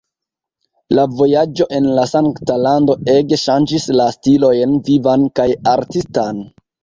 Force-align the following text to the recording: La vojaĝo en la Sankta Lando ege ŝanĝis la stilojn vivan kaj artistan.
La 0.99 1.01
vojaĝo 1.17 1.67
en 1.79 1.89
la 1.97 2.05
Sankta 2.11 2.55
Lando 2.63 2.95
ege 3.15 3.39
ŝanĝis 3.43 3.85
la 3.99 4.07
stilojn 4.15 4.75
vivan 4.89 5.27
kaj 5.41 5.47
artistan. 5.73 6.41